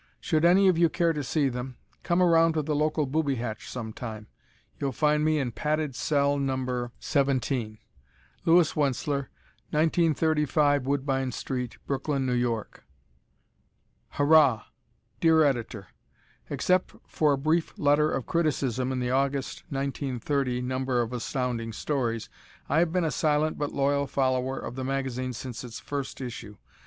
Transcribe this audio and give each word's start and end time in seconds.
Should 0.19 0.43
any 0.45 0.67
of 0.67 0.79
you 0.79 0.89
care 0.89 1.13
to 1.13 1.23
see 1.23 1.47
them, 1.47 1.77
come 2.01 2.23
around 2.23 2.53
to 2.53 2.63
the 2.63 2.73
local 2.75 3.05
booby 3.05 3.35
hatch 3.35 3.69
some 3.69 3.93
time: 3.93 4.25
you'll 4.79 4.91
find 4.91 5.23
me 5.23 5.37
in 5.37 5.51
Padded 5.51 5.95
Cell 5.95 6.39
No. 6.39 6.89
17. 6.99 7.77
Louis 8.43 8.75
Wentzler, 8.75 9.29
1935 9.69 10.87
Woodbine 10.87 11.31
St., 11.31 11.77
Brooklyn, 11.85 12.27
N. 12.27 12.43
Y. 12.43 12.63
Hurrah! 14.17 14.63
Dear 15.19 15.43
Editor: 15.43 15.89
Except 16.49 16.95
for 17.05 17.33
a 17.33 17.37
brief 17.37 17.77
letter 17.77 18.09
of 18.09 18.25
criticism 18.25 18.91
in 18.91 18.99
the 18.99 19.11
August, 19.11 19.59
1930, 19.69 20.63
number 20.63 21.03
of 21.03 21.13
Astounding 21.13 21.71
Stories, 21.73 22.27
I 22.67 22.79
have 22.79 22.91
been 22.91 23.05
a 23.05 23.11
silent 23.11 23.59
but 23.59 23.71
loyal 23.71 24.07
follower 24.07 24.57
of 24.57 24.73
the 24.73 24.83
magazine 24.83 25.33
since 25.33 25.63
its 25.63 25.79
first 25.79 26.19
issue. 26.21 26.57